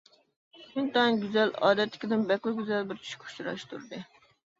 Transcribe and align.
ئىنتايىن 0.81 1.19
گۈزەل، 1.25 1.51
ئادەتتىكىدىن 1.67 2.23
بەكلا 2.31 2.53
گۈزەل 2.61 2.89
بىر 2.93 3.01
چۈشكە 3.05 3.29
ئۇچراشتۇردى. 3.29 4.01